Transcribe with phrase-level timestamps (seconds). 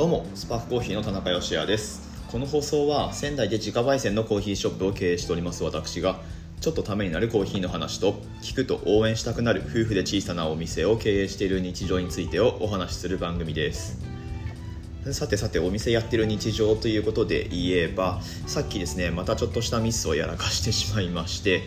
[0.00, 2.00] どうもスパークコーヒーの田中芳也です。
[2.32, 6.20] この放送は仙台で自家焙煎のコーヒーショップを経営しております私が
[6.62, 13.98] ちょっとためになるコーヒーの話と聞くと応援したくなる夫婦で小さなお店を経営している日常についてをお話しする番組です。
[15.12, 21.60] さてさてお店やってる日常ということで言えばさっきですねまたちょっとしたミスをやらかしてしまいまして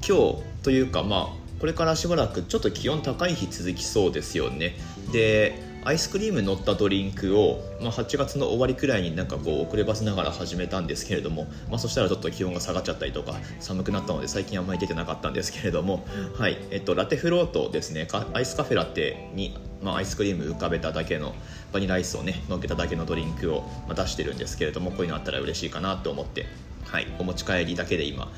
[0.00, 4.74] 今日というかまあこれからしばらくちょっと気温高い日続きそうですよね。
[5.12, 16.06] でアイスクリーム乗ったドリンクを、まあ、8月の終わりくらいになんかこう遅ればせながら始めたんですけれども、まあ、そしたらちょっと気温が下がっちゃったりとか寒くなったので最近あんまり出てなかったんですけれども、
[16.38, 16.56] はい。
[16.70, 18.08] えっと、ラテフロートですね。
[18.32, 21.34] アイスカフェラテに、まあ、アイスクリーム浮かべただけの
[21.70, 26.46] バニラアイスをね乗っけただけのドリンクを出してるんですけれどもこういうのあったら嬉しいかなと思って、
[26.86, 28.32] はい、お持ち帰りだけで今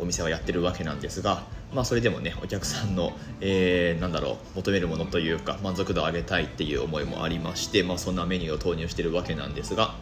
[0.00, 1.44] お店はやってるわけなんですが、
[1.74, 9.94] まあ、それでもねお客さんの、えー、なんだろう求めるものというか満足度を上げたいっていう思いもありまして、まあ、そんなメニューを投入してるわけなんですが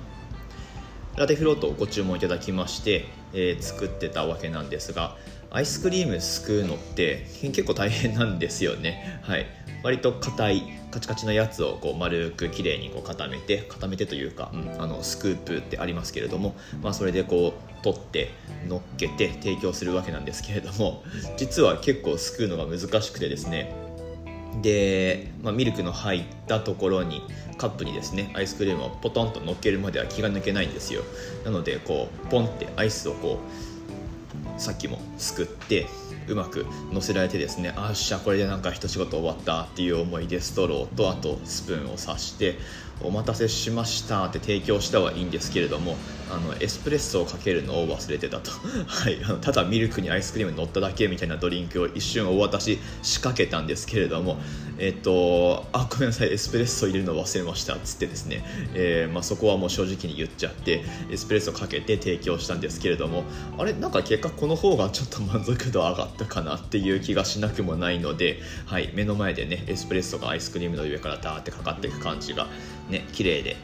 [1.16, 5.16] ラテフロートをご注文いただきまして、えー、作ってたわけなんですが
[5.50, 9.46] アイスクリームすくうのって結構大変なんですよね、はい、
[9.82, 18.30] 割と硬いカチカチのやつをこう丸くきれいにこう固めて固めてというか、うん、あのスクープってありますけれども、まあ、それでこう取って
[18.68, 21.02] 乗っけて提供するわけなんですけれども
[21.38, 23.85] 実は結構すくうのが難しくてですね
[24.62, 27.22] で、まあ、ミルクの入ったところに
[27.58, 31.02] カップにですねアイスクリームをポトンと乗っけるまでは気が抜けないんですよ。
[31.44, 33.38] なのでこうポンってアイスをこ
[34.58, 35.86] うさっきもすくって
[36.28, 42.56] うまく乗せられてですねあっしゃこれでなんか一仕事終わったっていう思いでストローとあとスプーンを刺して
[43.02, 45.96] お待たせしましたって提供したはいいんですけれども
[46.30, 48.50] あのエスプレッソをかけるのを忘れてたと、
[48.86, 54.38] はい、あのただミルクにアイスクリームに乗っただけみたいなドリンクを一瞬お渡し仕掛けたんですけれども
[54.78, 58.44] えっとあごめんなさいエスプレッソ入れるの忘れましたっつってですね、
[58.74, 63.24] えー、まあ、そこはもう正直に言っちゃってエスプレッソかけて提供したんですけれども
[63.56, 72.48] あれなんか結果この方がちょっと満足度上がったかなっていう気がしなくもないので、はい、目の前でねエスプレッソがアイスクリームの上からダーってかかっていく感じが
[72.88, 73.56] ね綺麗で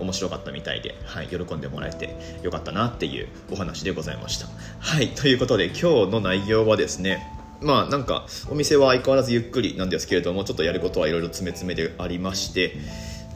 [0.00, 4.48] 面白かったみたいで、はい、喜んでもらえてよかったなっていうお話でございました。
[4.80, 7.26] はいということで今日の内容はですね
[7.60, 12.76] まあなんかお店は相変わらずゆっくりなんですけれどもちょっとやることはいろいろ詰め詰めでありまして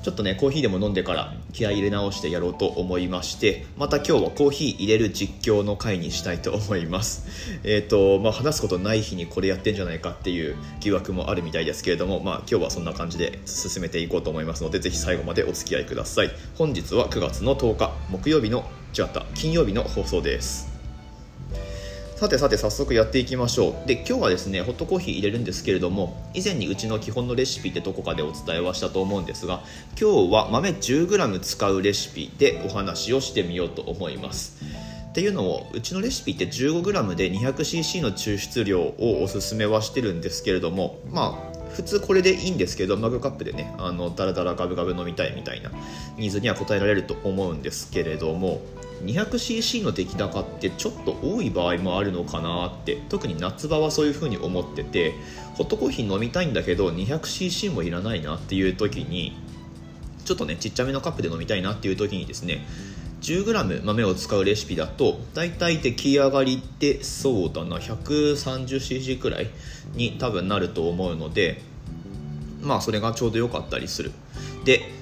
[0.06, 7.26] ちょっとねコーヒーでも飲んでから気合入れ直してやろうと思いましてまた今日はコーヒー入れる実況の回にしたいと思います。
[7.66, 16.30] えっ、ー、とまあ話すことない日にこれやってんじゃないかっていう疑惑もあるみたいですけれどもまあ今日はそんな感じで進めていこうと思いますのでぜひ最後までお付き合いください。
[16.56, 18.64] 本日は9月の10日木曜日の
[18.96, 20.75] 違った金曜日の放送です。
[22.16, 23.86] さてさて早速やっていきましょう。
[23.86, 29.60] で今日はですねホットコーヒー入れるんですけれども以前にうちの基本のレシピってどこかでお伝えはしたと思うんですが
[30.00, 34.56] 今日は豆 10g 使うレシピでお話をしてみようと思います。
[35.10, 45.70] っていうのもうちのレシピって 15g で 200cc の抽出量をおすすめはしてるんですけれどもまあ普通これでいいんですけどマグカップでねあのダラダラガブガブ飲みたいみたいな
[46.16, 48.62] ニーズには応えられると思うんですけれども
[49.02, 55.14] 200cc の出来高ってちょっと多い場合もあるのかなって特に夏場はそういう風に思ってて
[55.54, 59.36] ホットコーヒー飲みたいんだけど 200cc もいらないなっていう時に
[60.24, 62.66] ちょっとねちっちゃめのカップで飲みたいなっていう時にですね
[63.22, 69.50] 10g 豆を使うレシピだと大体出来上がりってそうだな 130cc くらい
[69.94, 71.62] に多分なると思うので
[72.62, 74.12] まあそれがちょうど良かったりする。
[74.64, 74.95] で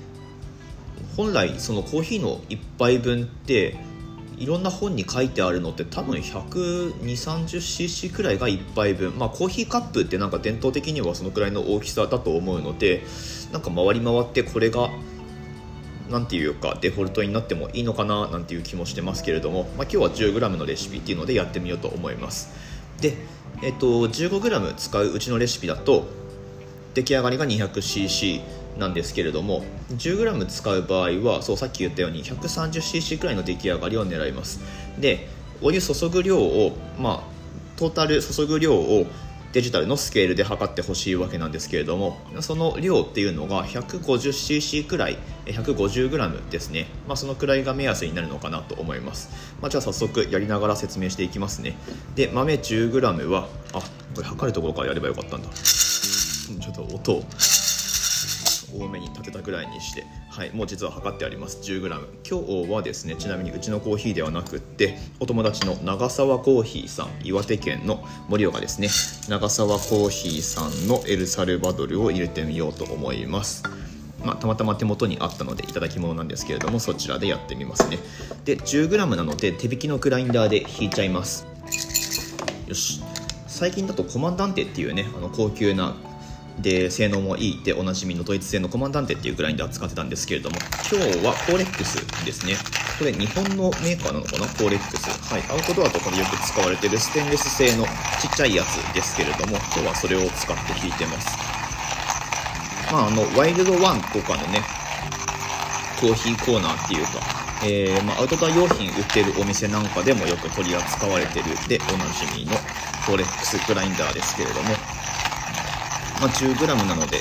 [1.17, 3.77] 本来そのコーヒーの1杯分って
[4.37, 9.17] いろんな本に書いてあるのって多分 12030cc くらいが1杯分。
[9.17, 13.03] まあコーヒーカップってなんか伝統的にはそのくらいの大きさだと思うので
[13.53, 14.91] なんか回り回ってこれが
[16.11, 22.51] 何ていうかデフォルトになってもいいのかななんていう気もしてますけれども、まあ、今日は 10g のレシピっていうのでやってみようと思います。
[23.01, 23.17] で、
[23.63, 26.07] えっと、15g 使ううちのレシピだと
[26.95, 34.61] 出来上がりが 200cc なんですけれども 10g 使う場合はそうさっき言ったように 130cc くらいの出来上がりを狙います。
[34.99, 35.29] で
[35.63, 37.35] お湯注ぐ量をまあ
[37.77, 39.07] トータル注ぐ量を
[39.53, 49.31] デジタルのスケールで測ってほしいわけなんですけれどもその量っていうのが 150cc くらい 150g ですね、まあ、そのくらいが目安になるのかなと思います、
[49.63, 51.77] まあ、じゃあ早速やりながら説明していきますね。
[52.17, 53.81] で豆 10g はあ
[54.15, 55.49] これ測るところからやればよかったんだ。
[55.49, 57.25] ちょっと音
[58.75, 61.89] 多めに立てたぐらいにして、はい、もう実は測ってあります 10g
[62.29, 68.89] 今日はですねちなみにうちのコーヒーではなくってお友達の長沢コーヒーさん岩手県の盛岡ですね
[69.29, 73.63] 長沢コーヒーさんのエルサルバドルを入れてみようと思います
[74.25, 77.99] まあ、たまたま手元にあったのでいただき物なんですけれどもそちらでやってみますね
[78.47, 81.47] で 10g なので手引きのグラインダーで引いちゃいます
[82.67, 83.03] よし
[83.47, 85.95] 最近だとコマンダンテっていうねあの高級な
[86.61, 90.57] で性能もいいでおなじみのドイツ製のコマンダンテっていうグラインダー使ってたんですけれども
[90.91, 92.55] 今日はコーレックスですね。
[92.99, 94.47] これ日本のメーカーなのかな？
[94.47, 95.33] コーレックス。
[95.33, 95.43] はい。
[95.51, 97.89] アウトドアとかでよく使われてるステンレス製のち
[98.33, 101.37] っちゃいやつですけれども今日はそれを使って弾いてます。
[102.93, 104.63] まああのワイルドワンとかのね
[106.01, 107.11] コーヒーコーナーっていうか
[107.65, 112.53] えー、まあ、アウトドア用品売ってるお店なんかでもよく取り扱われてるでおなじみの
[113.07, 114.75] コーレックスグラインダーですけれども
[116.25, 117.19] まあ、10g なので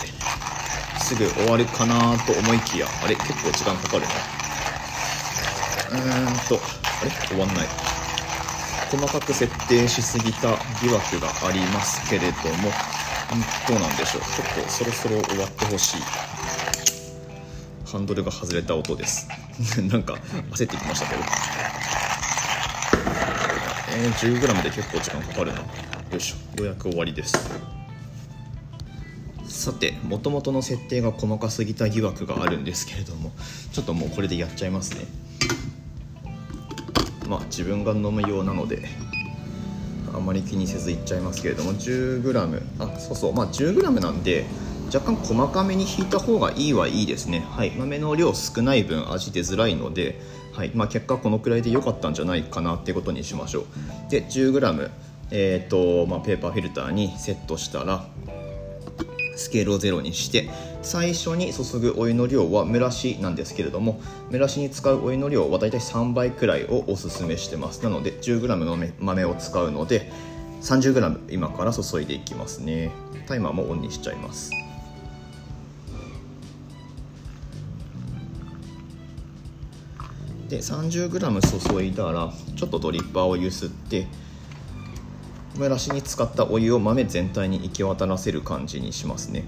[0.97, 3.15] すぐ終わるかなと思いきやあれ？
[3.17, 4.07] 結構時間かかるな
[5.99, 7.11] うーんとあれ？
[7.27, 7.67] 終わんない。
[8.89, 10.51] 細かく設定しすぎた
[10.81, 12.71] 疑惑がありますけれども
[13.67, 14.21] どうなんでしょう。
[14.21, 16.01] ちょっとそろそろ終わってほしい。
[17.85, 19.27] ハンドルが外れた音です。
[19.91, 20.13] なんか
[20.51, 21.21] 焦ってきましたけど。
[23.97, 25.59] えー、10g で結構時間かかるな。
[25.59, 25.65] よ
[26.17, 26.63] いしょ。
[26.63, 27.35] ようやく終わりです。
[29.63, 33.31] さてもともとの設定が細かすぎた疑惑があるんですけれども
[33.71, 35.05] ちょっともうこれでやっちゃいますね。
[37.29, 38.89] まあ自分が飲むようなので
[40.13, 43.33] あまり気にせずいっちゃいますけれども 10g あそうそう。
[43.33, 44.45] まあ 10g なんで
[44.93, 47.45] 若干細かめに引いた方がいいはいいですね。
[47.49, 47.71] はい。
[47.71, 50.19] 豆の量少ない分味出づらいので、
[50.51, 50.71] はい。
[50.75, 53.65] まあ、結果このくらいで良かったんじゃないかなってことにしましょう。
[54.11, 54.89] で 10g
[55.31, 58.05] えーとまあ、ペーパーフィルターにセットしたら
[59.35, 60.49] スケールを0にして
[60.81, 64.01] 最初に注ぐお湯の量は蒸らしなんですけれども
[64.31, 67.83] 蒸らしに使うお湯の量はだいたい3倍くらいをおすすめしてます。
[67.83, 70.11] なので 10g の豆を使うので
[70.61, 72.91] 30g 今から注いでいきますね。
[73.27, 74.51] タイマーもオンにしちゃいます。
[80.49, 84.07] で 30g 注いだらちょっとドリッパーをゆすって
[85.57, 89.43] 蒸らしに使ったお湯を豆全体に行き渡らせる感じにしますね。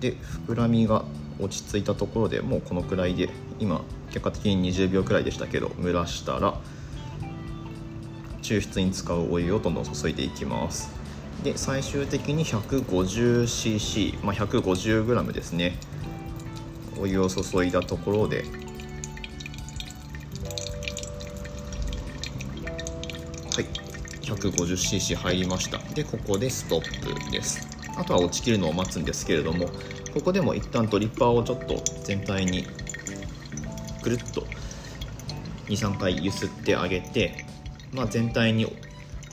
[0.00, 0.16] で
[0.46, 1.04] 膨らみが
[1.38, 6.54] 落ち着いたところでもうこのくらいで今結果的に20秒くらいでしたけど蒸らしたら
[8.42, 10.90] 抽出に使うお湯をどんどん注いでいきます。
[11.42, 15.78] で最終的に 150cc ま 150g ですね。
[17.00, 18.44] お湯を注いだところで
[24.24, 25.78] 150cc 入りました。
[25.94, 27.74] でここでストップです。
[27.96, 29.68] あとは落ちきるのを待つんですけれども
[30.12, 32.66] ここでも一旦ドリッパーをちょっと全体に
[34.02, 34.46] くるっと
[35.66, 37.44] 23回ゆすってあげて、
[37.92, 38.66] まあ、全体に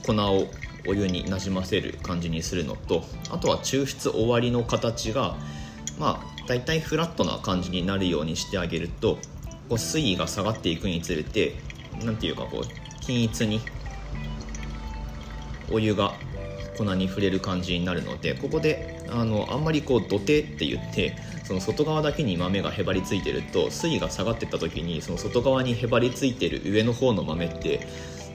[0.06, 0.46] 粉を
[0.86, 5.36] お湯になじませる感じにするのとあとは抽出終わりの形が
[5.98, 9.18] まあだいたいフラットな感じになるようにしてあげると
[9.68, 11.54] こう水位が下がっていくにつれて
[12.04, 13.60] 何ていうかこう均一に
[15.72, 16.14] お湯が
[16.76, 27.86] 粉に触れる感じになるのでここであのあんまりこう土手って言ってその外側だけに豆がへばりついてると水位が下がってった時にその外側にへばりついてる上の方の豆って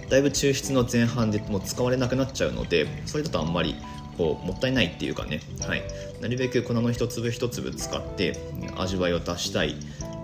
[0.09, 3.75] だいぶ抽出の前半でもう使われなくなっちゃうのでそれだとあんまり
[4.17, 5.83] こうもったいないっていうかね、はい、
[6.21, 8.37] なるべく粉の一粒一粒使って
[8.77, 9.75] 味わいを出したい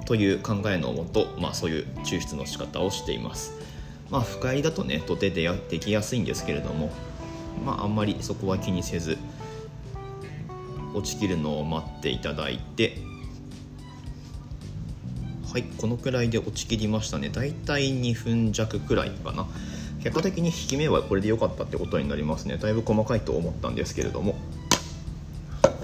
[0.05, 3.53] という考えのもと、まあ、そういう抽出の仕方をしています。
[4.13, 6.91] まあ深入りだとね土手でやできやすいんですけれども
[7.65, 9.17] まああんまりそこは気にせず
[10.93, 12.99] 落ちきるのを待っていただいて
[15.51, 17.29] はいこのくらいで落ちきりましたね。
[17.29, 19.45] だいたい2分弱くらいかな。
[20.03, 22.57] 結果的に引き目はこれで良かったってことになりますね。
[22.57, 24.35] だいぶ細かいと思ったんですけれども。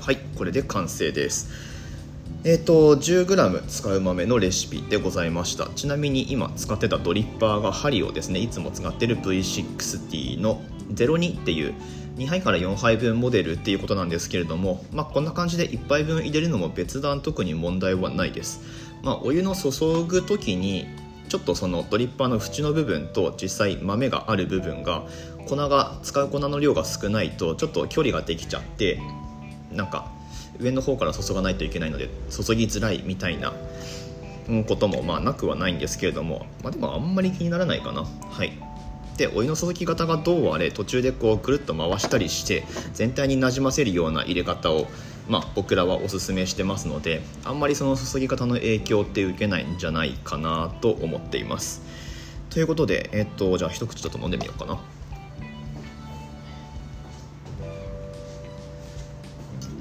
[0.01, 1.51] はいこれで完成です。
[2.45, 5.67] えーと、10g 使う豆のレシピでございました。
[5.75, 8.39] ちなみに今使ってたドリッパーが針をですね。
[8.39, 10.61] いつも使ってる V6T の
[10.93, 11.73] 02っていう
[12.15, 18.61] 2杯から4杯分モデルっていうことなんですけれども、まあ、こんな感じで1杯分入れるのも別段特に問題はないです、
[19.03, 19.69] まあ、お湯の注
[20.05, 20.87] ぐ時に
[21.29, 25.03] ちょっとそのドリッパーの縁の部分と実際豆がある部分が
[25.47, 28.99] 粉が使う粉の量が少ないとちょっと距離ができちゃって
[29.71, 30.11] なんか
[30.59, 33.53] 上の方から注がないといけないので注ぎづらいみたいな
[34.67, 38.03] こともまあなくはないんですけれども、まあ、でもあんまり気にならないかな。
[38.03, 38.51] はい。
[39.17, 42.63] でお湯の注ぎ方がどうあれ途中でこうくるっと回したりして
[42.93, 44.87] 全体になじませるような入れ方を
[45.29, 51.83] まあ、僕らはおすすめしてますのであんまりその注ぎ方の影響って受けないんじゃないかなと思っています。
[52.49, 54.79] ということで、えっと、じゃあ一口ちょっと飲んでみようかな。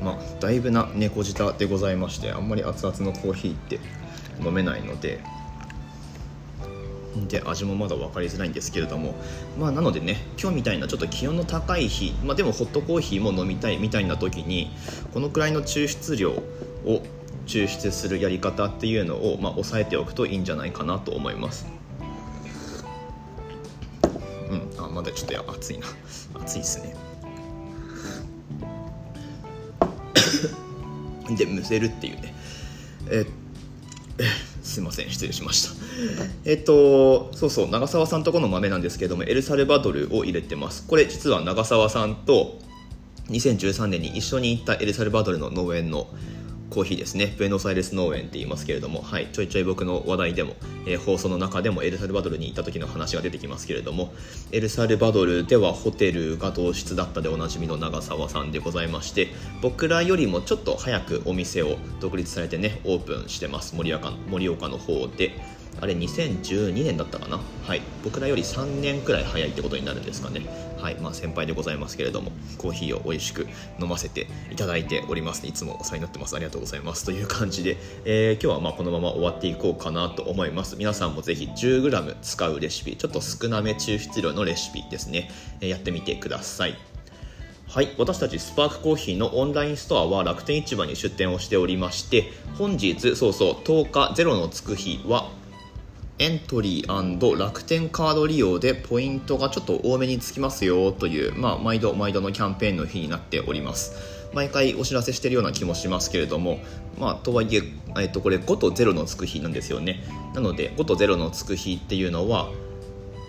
[0.02, 3.80] まあだいぶな猫舌でございましてあんまり熱々のコーヒーって
[4.44, 5.20] 飲めないので
[7.26, 9.14] で味もまだ分かりづらいんですけれども
[9.58, 14.70] まあなのでね今日みたいなちょっと気温の高い日、まあ、でもホットコーヒーも飲みたいみたいな時に
[15.12, 17.02] このくらいの抽出量を
[17.46, 21.66] 抽出するやり方っていうのを、まあ、押さえておくといいんじゃないかなと思います。
[24.50, 25.86] うんあまだちょっと熱いな。
[26.40, 27.07] 熱いですね。
[31.36, 32.34] でむせるっていうね。
[33.10, 33.26] え
[34.62, 35.70] すいません失礼しました。
[36.44, 40.84] えっとそうそう長澤さんとこの豆なんですけどもエルサルバドルを入れてます。
[40.86, 42.58] これ実は長澤さんと
[43.30, 46.08] 2013年に一緒に行ったエルサルバドルの農園の
[46.70, 47.34] コーヒーですね。
[47.38, 50.54] ブエノサイレス農園って言いますけれども、はい、ちょいちょい僕の話題でも、
[50.86, 54.12] えー、放送の中でもエルサルバドルに行った時の話が出てきますけれども
[54.52, 59.28] エルサルバドルではホテルが同室だったでおなじみの長澤さんでございまして
[59.62, 65.57] 僕らよりもちょっと早くお店を独立されてねオープンしてます盛岡の方で。
[65.80, 67.40] あれ2012年だったかな。
[67.64, 67.82] はい。
[68.02, 70.42] 僕らより3年くらい早いってことになるんですかね。
[70.76, 70.96] はい。
[70.96, 73.46] まあ先輩でございますけれどもコーヒーを美味しく
[73.80, 75.46] 飲ませていただいております。
[75.46, 76.34] いつもお世話になってます。
[76.34, 77.04] ありがとうございます。
[77.04, 80.76] という感じで、えー、今日はまあこのまま終わっていこうかなと思います。
[80.76, 85.30] 皆さんもぜひ 10g 使うレシピちょっと少なめ抽出量のレシピですね、
[85.60, 86.76] えー、やってみてください。
[87.68, 95.28] はい、私たちスパークコーヒーのオンラインストアは楽天市場に出店をしておりまして本日そうそう10日ゼロのつく日は
[96.18, 104.18] エントリー楽天カード利用でポイントがちょっと多めにつきますよという、まあ、毎度毎度のキャンペーンの日になっております。
[104.34, 106.58] 毎回お知らせしてるような気もしますけれども、
[106.98, 107.62] まあ、とはいえ
[107.98, 110.04] えっと、これ5と0のつく日なんですよね。
[110.34, 112.50] なので5と0のつく日っていうのは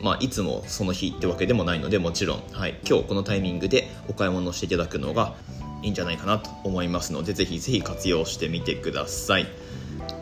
[0.02, 5.36] まあ、いつもその日ってわけでもないのでもちろん、はい、今日このタイミングでお買い物していただくのが
[5.82, 9.48] いいんじゃないかなと思いますのでぜひぜひ活用してみてください。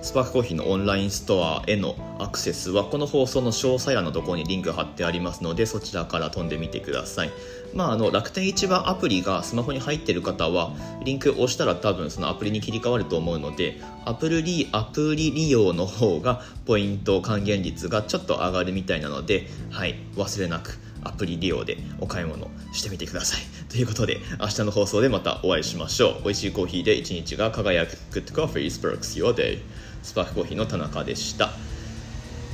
[0.01, 7.31] スパークコーヒーのオンラインストアへのアクセスはこの放送の詳細欄のところにリンク貼ってありますのでそちらから飛んでみてください、
[7.73, 10.71] まあ、あの楽天市場アプリがスマホに入っている方は
[11.03, 23.41] リンクを押したら多分そのアプリに切り替わると思うのでアプリアプリ利用の方がポイント還元率がちょっと上がるみたいなので、はい、忘れなくアプリ利用でお買い物してみてください。
[23.71, 26.23] ということで、明日の放送でまたお会いしましょう。
[26.23, 29.59] 美味しいコーヒーで一日が輝く Good Coffee Sparks Your Day
[30.07, 31.51] スパークコーヒーの田中でした。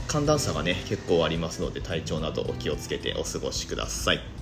[0.08, 4.33] 寒暖差がね結構ありますので体調などお気をつけてお過ごしください。